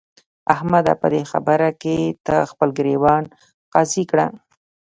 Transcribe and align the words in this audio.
احمده! 0.53 0.93
په 1.01 1.07
دې 1.13 1.21
خبره 1.31 1.69
کې 1.81 1.97
ته 2.25 2.35
خپل 2.51 2.69
ګرېوان 2.77 3.23
قاضي 3.73 4.03
کړه. 4.11 4.27